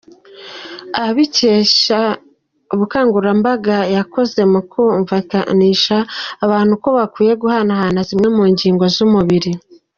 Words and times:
Abikesha 1.05 1.99
ubukangurambaga 2.73 3.77
yakoze 3.95 4.39
mu 4.51 4.61
kumvikanisha 4.71 5.97
abantu 6.45 6.73
ko 6.83 6.89
bakwiye 6.97 7.33
guhanahana 7.41 7.99
zimwe 8.07 8.27
mu 8.35 8.43
ngingo 8.51 8.85
z’umubiri. 8.95 9.51